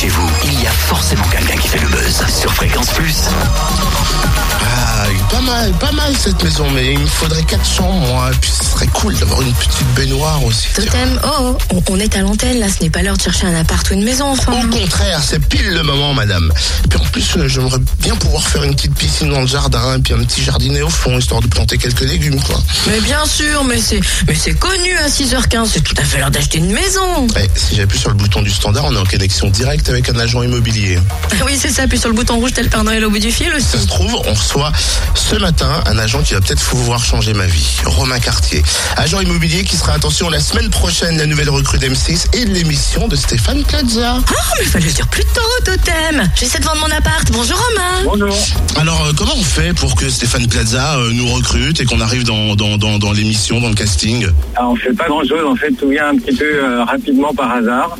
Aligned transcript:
chez 0.00 0.08
vous, 0.08 0.26
il 0.44 0.62
y 0.62 0.66
a 0.66 0.70
forcément 0.70 1.28
quelqu'un. 1.28 1.49
Mal, 5.50 5.72
pas 5.72 5.92
mal 5.92 6.12
cette 6.16 6.42
maison, 6.42 6.64
mais 6.70 6.92
il 6.92 6.98
me 6.98 7.06
faudrait 7.06 7.42
quatre 7.42 7.66
chambres, 7.66 8.06
moi. 8.06 8.30
Et 8.32 8.36
puis 8.36 8.50
ce 8.50 8.64
serait 8.64 8.86
cool 8.88 9.14
d'avoir 9.16 9.42
une 9.42 9.52
petite 9.52 9.94
baignoire 9.96 10.44
aussi. 10.44 10.68
Totem, 10.74 11.20
oh, 11.24 11.56
oh, 11.74 11.82
on, 11.88 11.98
est 11.98 12.16
à 12.16 12.20
l'antenne 12.20 12.60
là, 12.60 12.66
ce 12.68 12.82
n'est 12.82 12.90
pas 12.90 13.02
l'heure 13.02 13.16
de 13.16 13.22
chercher 13.22 13.46
un 13.46 13.54
appart 13.54 13.88
ou 13.90 13.94
une 13.94 14.04
maison 14.04 14.26
enfin. 14.26 14.52
Au 14.52 14.68
contraire, 14.68 15.20
c'est 15.22 15.44
pile 15.44 15.70
le 15.72 15.82
moment, 15.82 16.14
madame. 16.14 16.52
Et 16.84 16.88
puis 16.88 16.98
en 16.98 17.04
plus, 17.04 17.36
euh, 17.36 17.48
j'aimerais 17.48 17.78
bien 18.00 18.14
pouvoir 18.16 18.46
faire 18.46 18.62
une 18.62 18.74
petite 18.74 18.94
piscine 18.94 19.30
dans 19.30 19.40
le 19.40 19.46
jardin, 19.46 19.96
et 19.96 20.00
puis 20.00 20.14
un 20.14 20.18
petit 20.24 20.42
jardinet 20.42 20.82
au 20.82 20.88
fond, 20.90 21.18
histoire 21.18 21.40
de 21.40 21.48
planter 21.48 21.78
quelques 21.78 22.00
légumes, 22.00 22.40
quoi. 22.42 22.60
Mais 22.86 23.00
bien 23.00 23.24
sûr, 23.26 23.64
mais 23.64 23.78
c'est 23.78 24.00
mais 24.26 24.34
c'est 24.34 24.54
connu 24.54 24.96
à 24.98 25.08
6h15, 25.08 25.66
c'est 25.72 25.82
tout 25.82 25.94
à 25.98 26.04
fait 26.04 26.18
l'heure 26.18 26.30
d'acheter 26.30 26.58
une 26.58 26.72
maison. 26.72 27.26
Eh, 27.36 27.48
si 27.54 27.76
j'appuie 27.76 27.98
sur 27.98 28.10
le 28.10 28.16
bouton 28.16 28.42
du 28.42 28.50
standard, 28.50 28.84
on 28.86 28.94
est 28.94 28.98
en 28.98 29.04
connexion 29.04 29.48
directe 29.50 29.88
avec 29.88 30.08
un 30.08 30.18
agent 30.18 30.42
immobilier. 30.42 30.98
Oui, 31.44 31.58
c'est 31.58 31.70
ça, 31.70 31.86
puis 31.88 31.98
sur 31.98 32.08
le 32.08 32.14
bouton 32.14 32.36
rouge, 32.36 32.52
le 32.56 32.68
Père 32.68 32.84
Noël 32.84 33.04
au 33.04 33.10
bout 33.10 33.18
du 33.18 33.32
fil 33.32 33.50
Ça 33.50 33.56
aussi. 33.56 33.82
se 33.82 33.86
trouve, 33.86 34.14
on 34.26 34.34
reçoit 34.34 34.72
ce 35.14 35.36
matin 35.40 35.82
un 35.86 35.98
agent 35.98 36.22
qui 36.22 36.34
va 36.34 36.40
peut-être 36.40 36.62
pouvoir 36.64 37.04
changer 37.04 37.32
ma 37.32 37.46
vie. 37.46 37.76
Romain 37.84 38.18
Cartier. 38.20 38.62
Agent 38.96 39.20
immobilier 39.20 39.64
qui 39.64 39.76
sera, 39.76 39.94
attention, 39.94 40.28
la 40.28 40.40
semaine 40.40 40.70
prochaine, 40.70 41.16
la 41.18 41.26
nouvelle 41.26 41.50
recrue 41.50 41.78
d'M6 41.78 42.36
et 42.36 42.44
de 42.44 42.50
l'émission 42.50 43.08
de 43.08 43.16
Stéphane 43.16 43.64
Plaza. 43.64 44.18
Oh, 44.18 44.34
mais 44.58 44.64
fallait 44.66 44.86
le 44.86 44.92
dire 44.92 45.08
plus 45.08 45.24
tôt, 45.24 45.40
Totem. 45.64 46.28
J'essaie 46.36 46.58
de 46.58 46.64
vendre 46.64 46.80
mon 46.80 46.94
appart. 46.94 47.30
Bonjour 47.32 47.58
Romain. 47.58 48.04
Bonjour. 48.04 48.36
Alors, 48.78 49.06
euh, 49.06 49.12
comment 49.16 49.34
on 49.36 49.42
fait 49.42 49.72
pour 49.74 49.94
que 49.96 50.08
Stéphane 50.08 50.46
Plaza 50.46 50.98
euh, 50.98 51.10
nous 51.12 51.26
recrute 51.26 51.80
et 51.80 51.84
qu'on 51.84 52.00
arrive 52.00 52.24
dans, 52.24 52.54
dans, 52.54 52.76
dans, 52.76 52.98
dans 52.98 53.12
l'émission, 53.12 53.60
dans 53.60 53.68
le 53.68 53.74
casting? 53.74 54.26
Alors, 54.56 54.72
on 54.72 54.76
fait 54.76 54.92
pas 54.92 55.08
grand 55.08 55.22
chose, 55.26 55.44
en 55.46 55.56
fait, 55.56 55.72
tout 55.72 55.88
vient 55.88 56.08
un 56.10 56.16
petit 56.16 56.36
peu 56.36 56.44
euh, 56.44 56.84
rapidement 56.84 57.32
par 57.34 57.50
hasard. 57.52 57.96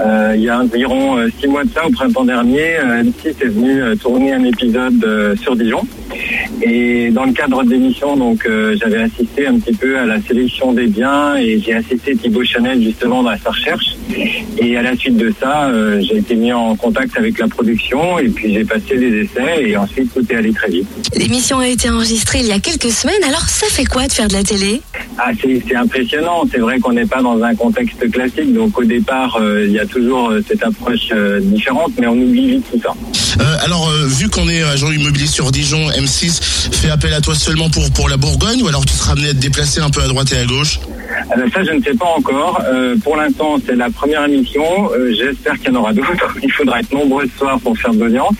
Euh, 0.00 0.32
il 0.34 0.42
y 0.42 0.48
a 0.48 0.58
environ 0.58 1.18
euh, 1.18 1.28
six 1.40 1.46
mois 1.46 1.64
de 1.64 1.70
ça, 1.74 1.86
au 1.86 1.90
printemps 1.90 2.24
dernier, 2.24 2.78
euh, 2.78 3.02
M6 3.02 3.28
est 3.28 3.44
venu 3.48 3.82
euh, 3.82 3.96
tourner 3.96 4.32
un 4.32 4.44
épisode 4.44 5.04
euh, 5.04 5.34
sur 5.42 5.56
Dijon. 5.56 5.82
Et 6.62 6.69
dans 7.10 7.24
le 7.24 7.32
cadre 7.32 7.62
de 7.64 7.70
l'émission, 7.70 8.16
donc, 8.16 8.46
euh, 8.46 8.76
j'avais 8.80 8.98
assisté 8.98 9.46
un 9.46 9.58
petit 9.58 9.74
peu 9.74 9.98
à 9.98 10.06
la 10.06 10.20
sélection 10.20 10.72
des 10.72 10.86
biens 10.86 11.36
et 11.36 11.58
j'ai 11.58 11.74
assisté 11.74 12.16
Thibaut 12.16 12.44
Chanel 12.44 12.82
justement 12.82 13.22
dans 13.22 13.36
sa 13.36 13.50
recherche. 13.50 13.96
Et 14.58 14.76
à 14.76 14.82
la 14.82 14.96
suite 14.96 15.16
de 15.16 15.32
ça, 15.40 15.68
euh, 15.68 16.00
j'ai 16.00 16.18
été 16.18 16.34
mis 16.34 16.52
en 16.52 16.76
contact 16.76 17.16
avec 17.16 17.38
la 17.38 17.48
production 17.48 18.18
et 18.18 18.28
puis 18.28 18.52
j'ai 18.52 18.64
passé 18.64 18.96
les 18.96 19.22
essais 19.22 19.68
et 19.68 19.76
ensuite 19.76 20.12
tout 20.12 20.24
est 20.30 20.36
allé 20.36 20.52
très 20.52 20.70
vite. 20.70 20.86
L'émission 21.16 21.58
a 21.58 21.68
été 21.68 21.88
enregistrée 21.88 22.40
il 22.40 22.46
y 22.46 22.52
a 22.52 22.58
quelques 22.58 22.90
semaines, 22.90 23.22
alors 23.26 23.48
ça 23.48 23.66
fait 23.68 23.84
quoi 23.84 24.06
de 24.06 24.12
faire 24.12 24.28
de 24.28 24.34
la 24.34 24.42
télé? 24.42 24.80
Ah, 25.18 25.30
c'est 25.40 25.76
impressionnant. 25.76 26.44
C'est 26.50 26.60
vrai 26.60 26.78
qu'on 26.78 26.92
n'est 26.92 27.06
pas 27.06 27.22
dans 27.22 27.42
un 27.42 27.54
contexte 27.54 28.10
classique. 28.10 28.52
Donc 28.52 28.78
au 28.78 28.84
départ, 28.84 29.38
euh, 29.40 29.64
il 29.66 29.72
y 29.72 29.78
a 29.78 29.86
toujours 29.86 30.32
cette 30.46 30.62
approche 30.62 31.12
différente, 31.40 31.92
mais 31.98 32.06
on 32.06 32.18
oublie 32.18 32.52
vite 32.52 32.66
tout 32.70 32.80
ça. 32.80 32.94
Euh, 33.40 33.56
Alors, 33.62 33.88
euh, 33.88 34.06
vu 34.06 34.28
qu'on 34.28 34.48
est 34.48 34.62
agent 34.62 34.90
immobilier 34.90 35.26
sur 35.26 35.50
Dijon, 35.50 35.90
M6 35.90 36.40
fait 36.72 36.90
appel 36.90 37.14
à 37.14 37.20
toi 37.20 37.34
seulement 37.34 37.70
pour, 37.70 37.90
pour 37.92 38.08
la 38.08 38.16
Bourgogne 38.16 38.62
ou 38.62 38.68
alors 38.68 38.84
tu 38.84 38.94
seras 38.94 39.12
amené 39.12 39.28
à 39.28 39.32
te 39.32 39.38
déplacer 39.38 39.80
un 39.80 39.90
peu 39.90 40.02
à 40.02 40.08
droite 40.08 40.32
et 40.32 40.38
à 40.38 40.44
gauche? 40.44 40.80
Euh, 41.36 41.48
ça, 41.54 41.62
je 41.62 41.72
ne 41.72 41.82
sais 41.82 41.94
pas 41.94 42.06
encore. 42.16 42.60
Euh, 42.66 42.96
pour 43.02 43.16
l'instant, 43.16 43.56
c'est 43.64 43.76
la 43.76 43.90
première 43.90 44.24
émission. 44.24 44.62
Euh, 44.92 45.12
J'espère 45.12 45.58
qu'il 45.58 45.72
y 45.72 45.76
en 45.76 45.80
aura 45.80 45.92
d'autres. 45.92 46.34
Il 46.42 46.50
faudra 46.52 46.80
être 46.80 46.92
nombreux 46.92 47.24
ce 47.32 47.38
soir 47.38 47.58
pour 47.60 47.76
faire 47.78 47.92
de 47.94 48.00
l'audience. 48.04 48.34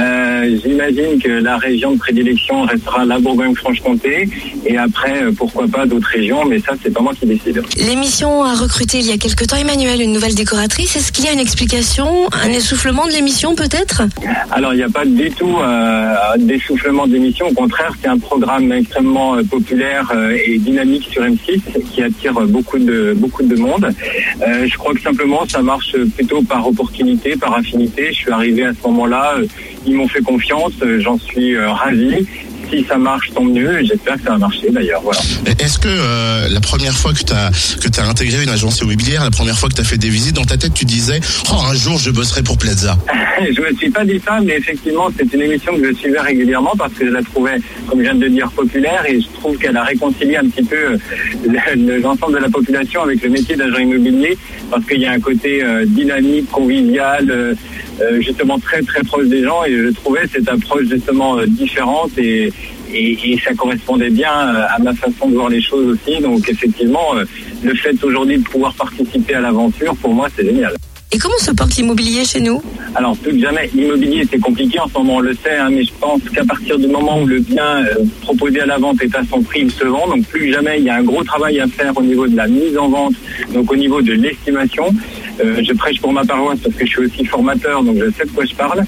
Euh, 0.00 0.56
J'imagine 0.64 1.18
que 1.22 1.28
la 1.28 1.56
région 1.58 1.92
de 1.92 1.98
prédilection 1.98 2.62
restera 2.62 3.04
la 3.04 3.18
Bourgogne-Franche-Comté. 3.18 4.28
Et 4.66 4.78
après, 4.78 5.24
pourquoi 5.36 5.66
pas 5.68 5.86
d'autres 5.86 6.08
régions. 6.08 6.44
Mais 6.46 6.58
ça, 6.60 6.72
c'est 6.82 6.92
pas 6.92 7.00
moi 7.00 7.12
qui 7.18 7.26
décide. 7.26 7.62
L'émission 7.76 8.44
a 8.44 8.54
recruté 8.54 8.98
il 8.98 9.06
y 9.06 9.12
a 9.12 9.18
quelque 9.18 9.44
temps 9.44 9.56
Emmanuel, 9.56 10.00
une 10.00 10.12
nouvelle 10.12 10.34
décoratrice. 10.34 10.96
Est-ce 10.96 11.12
qu'il 11.12 11.24
y 11.24 11.28
a 11.28 11.32
une 11.32 11.40
explication, 11.40 12.28
un 12.32 12.50
essoufflement 12.50 13.06
de 13.06 13.12
l'émission 13.12 13.54
peut-être? 13.54 14.02
Alors, 14.50 14.72
il 14.72 14.76
n'y 14.78 14.82
a 14.82 14.88
pas 14.88 15.04
du 15.04 15.30
tout 15.30 15.56
d'essoufflement 16.38 17.06
d'émission. 17.06 17.46
Au 17.48 17.54
contraire, 17.54 17.92
c'est 18.00 18.08
un 18.08 18.18
programme 18.18 18.72
extrêmement 18.72 19.36
populaire 19.44 20.10
et 20.46 20.58
dynamique 20.58 21.08
sur 21.10 21.22
M6 21.22 21.60
qui 21.92 22.02
attire 22.02 22.21
beaucoup 22.30 22.78
de 22.78 23.14
beaucoup 23.16 23.42
de 23.42 23.56
monde. 23.56 23.86
Euh, 24.46 24.66
je 24.66 24.76
crois 24.76 24.94
que 24.94 25.00
simplement, 25.00 25.46
ça 25.48 25.62
marche 25.62 25.96
plutôt 26.16 26.42
par 26.42 26.66
opportunité, 26.66 27.36
par 27.36 27.54
affinité. 27.56 28.08
Je 28.08 28.16
suis 28.16 28.30
arrivé 28.30 28.64
à 28.64 28.72
ce 28.74 28.86
moment-là. 28.88 29.34
euh, 29.38 29.46
ils 29.86 29.94
m'ont 29.94 30.08
fait 30.08 30.22
confiance. 30.22 30.72
euh, 30.82 31.00
J'en 31.00 31.18
suis 31.18 31.58
ravi. 31.58 32.26
Si 32.72 32.84
ça 32.88 32.96
marche, 32.96 33.30
tant 33.34 33.44
mieux. 33.44 33.80
J'espère 33.84 34.14
que 34.16 34.22
ça 34.22 34.30
va 34.30 34.38
marcher 34.38 34.70
d'ailleurs. 34.70 35.02
Voilà. 35.02 35.20
Est-ce 35.58 35.78
que 35.78 35.88
euh, 35.88 36.48
la 36.48 36.60
première 36.60 36.94
fois 36.94 37.12
que 37.12 37.22
tu 37.22 37.32
as, 37.32 37.50
que 37.80 38.00
as 38.00 38.04
intégré 38.08 38.42
une 38.42 38.48
agence 38.48 38.80
immobilière, 38.80 39.22
la 39.24 39.30
première 39.30 39.58
fois 39.58 39.68
que 39.68 39.74
tu 39.74 39.80
as 39.82 39.84
fait 39.84 39.98
des 39.98 40.08
visites, 40.08 40.34
dans 40.36 40.44
ta 40.44 40.56
tête, 40.56 40.72
tu 40.74 40.84
disais 40.86 41.20
Oh, 41.52 41.56
un 41.70 41.74
jour, 41.74 41.98
je 41.98 42.10
bosserai 42.10 42.42
pour 42.42 42.56
Plaza 42.56 42.96
je 43.42 43.60
me 43.60 43.76
suis 43.76 43.90
pas 43.90 44.04
dit 44.04 44.20
ça, 44.24 44.38
mais 44.42 44.56
effectivement, 44.56 45.08
c'est 45.16 45.30
une 45.34 45.42
émission 45.42 45.76
que 45.76 45.88
je 45.88 45.94
suivais 45.94 46.20
régulièrement 46.20 46.72
parce 46.78 46.92
que 46.94 47.04
je 47.06 47.10
la 47.10 47.22
trouvais, 47.22 47.56
comme 47.88 47.98
je 47.98 48.04
viens 48.04 48.14
de 48.14 48.20
le 48.24 48.30
dire, 48.30 48.50
populaire 48.52 49.04
et 49.08 49.20
je 49.20 49.26
trouve 49.40 49.56
qu'elle 49.58 49.76
a 49.76 49.82
réconcilié 49.82 50.36
un 50.36 50.48
petit 50.48 50.62
peu 50.64 50.76
euh, 50.76 50.96
le- 51.76 51.98
l'ensemble 51.98 52.34
de 52.34 52.38
la 52.38 52.48
population 52.48 53.02
avec 53.02 53.22
le 53.22 53.30
métier 53.30 53.56
d'agent 53.56 53.78
immobilier 53.78 54.38
parce 54.70 54.84
qu'il 54.86 55.00
y 55.00 55.06
a 55.06 55.12
un 55.12 55.20
côté 55.20 55.62
euh, 55.64 55.84
dynamique, 55.86 56.48
convivial, 56.50 57.28
euh, 57.30 57.54
justement 58.20 58.58
très 58.58 58.82
très 58.82 59.02
proche 59.02 59.26
des 59.26 59.42
gens 59.42 59.64
et 59.64 59.72
je 59.72 59.90
trouvais 60.00 60.26
cette 60.32 60.48
approche 60.48 60.86
justement 60.88 61.38
euh, 61.38 61.46
différente 61.46 62.10
et, 62.18 62.52
et, 62.92 63.32
et 63.32 63.38
ça 63.44 63.54
correspondait 63.54 64.10
bien 64.10 64.32
euh, 64.32 64.76
à 64.76 64.78
ma 64.78 64.94
façon 64.94 65.28
de 65.28 65.34
voir 65.34 65.48
les 65.48 65.62
choses 65.62 65.86
aussi. 65.94 66.20
Donc 66.20 66.48
effectivement, 66.48 67.16
euh, 67.16 67.24
le 67.62 67.74
fait 67.74 67.96
aujourd'hui 68.02 68.38
de 68.38 68.44
pouvoir 68.44 68.74
participer 68.74 69.34
à 69.34 69.40
l'aventure, 69.40 69.94
pour 69.96 70.12
moi, 70.14 70.28
c'est 70.34 70.44
génial. 70.44 70.74
Et 71.14 71.18
comment 71.18 71.36
se 71.38 71.50
porte 71.50 71.76
l'immobilier 71.76 72.24
chez 72.24 72.40
nous? 72.40 72.62
Alors, 72.94 73.14
plus 73.18 73.32
que 73.32 73.38
jamais, 73.38 73.68
l'immobilier, 73.74 74.26
c'est 74.30 74.38
compliqué 74.38 74.80
en 74.80 74.88
ce 74.88 74.94
moment, 74.94 75.16
on 75.16 75.20
le 75.20 75.34
sait, 75.34 75.58
hein, 75.58 75.68
mais 75.70 75.84
je 75.84 75.92
pense 76.00 76.22
qu'à 76.34 76.42
partir 76.42 76.78
du 76.78 76.86
moment 76.86 77.20
où 77.20 77.26
le 77.26 77.40
bien 77.40 77.84
euh, 77.84 77.94
proposé 78.22 78.62
à 78.62 78.66
la 78.66 78.78
vente 78.78 79.02
est 79.02 79.14
à 79.14 79.22
son 79.30 79.42
prix, 79.42 79.60
il 79.64 79.70
se 79.70 79.84
vend. 79.84 80.06
Donc, 80.08 80.24
plus 80.28 80.46
que 80.46 80.52
jamais, 80.52 80.78
il 80.78 80.84
y 80.84 80.90
a 80.90 80.96
un 80.96 81.02
gros 81.02 81.22
travail 81.22 81.60
à 81.60 81.66
faire 81.66 81.92
au 81.96 82.02
niveau 82.02 82.26
de 82.26 82.34
la 82.34 82.48
mise 82.48 82.78
en 82.78 82.88
vente, 82.88 83.14
donc 83.52 83.70
au 83.70 83.76
niveau 83.76 84.00
de 84.00 84.14
l'estimation. 84.14 84.86
Euh, 85.40 85.62
je 85.66 85.72
prêche 85.72 86.00
pour 86.00 86.12
ma 86.12 86.24
paroisse 86.24 86.58
parce 86.62 86.74
que 86.74 86.84
je 86.84 86.90
suis 86.90 87.00
aussi 87.00 87.24
formateur, 87.24 87.82
donc 87.82 87.96
je 87.98 88.10
sais 88.10 88.24
de 88.24 88.30
quoi 88.30 88.44
je 88.44 88.54
parle. 88.54 88.84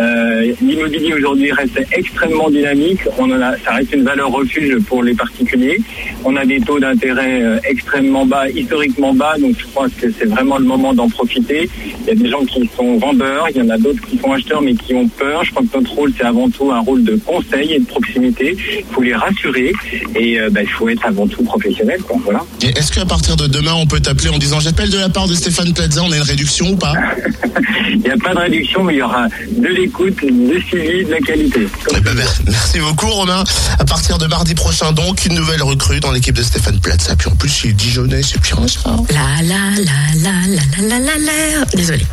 Euh, 0.00 0.52
l'immobilier 0.60 1.14
aujourd'hui 1.14 1.52
reste 1.52 1.80
extrêmement 1.92 2.50
dynamique. 2.50 3.00
On 3.18 3.30
a, 3.32 3.56
ça 3.58 3.72
reste 3.72 3.92
une 3.92 4.04
valeur 4.04 4.30
refuge 4.30 4.78
pour 4.86 5.02
les 5.02 5.14
particuliers. 5.14 5.80
On 6.24 6.36
a 6.36 6.44
des 6.44 6.60
taux 6.60 6.78
d'intérêt 6.78 7.42
euh, 7.42 7.58
extrêmement 7.64 8.26
bas, 8.26 8.48
historiquement 8.48 9.12
bas, 9.14 9.36
donc 9.38 9.56
je 9.58 9.66
crois 9.66 9.88
que 9.88 10.12
c'est 10.18 10.26
vraiment 10.26 10.58
le 10.58 10.64
moment 10.64 10.94
d'en 10.94 11.08
profiter. 11.08 11.68
Il 12.02 12.06
y 12.06 12.10
a 12.10 12.14
des 12.14 12.30
gens 12.30 12.44
qui 12.44 12.68
sont 12.76 12.98
vendeurs, 12.98 13.46
il 13.50 13.56
y 13.56 13.62
en 13.62 13.70
a 13.70 13.78
d'autres 13.78 14.02
qui 14.06 14.18
sont 14.18 14.32
acheteurs 14.32 14.62
mais 14.62 14.74
qui 14.74 14.94
ont 14.94 15.08
peur. 15.08 15.44
Je 15.44 15.50
crois 15.50 15.62
que 15.62 15.76
notre 15.76 15.92
rôle, 15.92 16.12
c'est 16.16 16.24
avant 16.24 16.48
tout 16.48 16.70
un 16.70 16.80
rôle 16.80 17.02
de 17.02 17.16
conseil 17.16 17.74
et 17.74 17.78
de 17.80 17.86
proximité. 17.86 18.56
Il 18.78 18.84
faut 18.92 19.02
les 19.02 19.14
rassurer 19.14 19.72
et 20.14 20.38
bah, 20.50 20.62
il 20.62 20.68
faut 20.68 20.88
être 20.88 21.04
avant 21.04 21.26
tout 21.26 21.42
professionnel. 21.42 22.00
Voilà. 22.24 22.44
Est-ce 22.62 22.92
qu'à 22.92 23.04
partir 23.04 23.36
de 23.36 23.46
demain, 23.46 23.72
on 23.74 23.86
peut 23.86 24.00
t'appeler 24.00 24.28
en 24.28 24.38
disant 24.38 24.60
J'appelle 24.60 24.90
de 24.90 24.98
la 24.98 25.08
part 25.08 25.28
de 25.28 25.34
Stéphane 25.34 25.72
Plaza, 25.72 25.87
on 26.00 26.12
a 26.12 26.16
une 26.16 26.22
réduction 26.22 26.70
ou 26.70 26.76
pas 26.76 26.92
Il 27.90 28.00
n'y 28.00 28.10
a 28.10 28.16
pas 28.16 28.34
de 28.34 28.38
réduction, 28.40 28.84
mais 28.84 28.94
il 28.94 28.98
y 28.98 29.02
aura 29.02 29.26
de 29.50 29.68
l'écoute, 29.68 30.16
du 30.24 30.60
suivi, 30.62 31.04
de 31.04 31.10
la 31.10 31.18
qualité. 31.20 31.66
Eh 31.96 32.00
ben, 32.00 32.14
mer- 32.14 32.32
Merci 32.46 32.78
beaucoup, 32.80 33.06
Romain. 33.06 33.42
À 33.78 33.84
partir 33.84 34.18
de 34.18 34.26
mardi 34.26 34.54
prochain, 34.54 34.92
donc, 34.92 35.24
une 35.24 35.34
nouvelle 35.34 35.62
recrue 35.62 36.00
dans 36.00 36.12
l'équipe 36.12 36.34
de 36.36 36.42
Stéphane 36.42 36.78
Plaza. 36.80 37.16
Puis 37.16 37.28
en 37.28 37.34
plus, 37.36 37.62
il 37.64 37.70
est 37.70 37.72
Dijonais, 37.72 38.20
c'est 38.22 38.40
bien 38.40 38.66
ça. 38.68 38.96
La 39.10 39.42
la 39.42 39.54
la 39.76 40.22
la 40.22 40.30
la 40.46 40.88
la 40.88 40.98
la 40.98 40.98
la 40.98 41.18
la. 41.18 41.64
Désolé. 41.74 42.04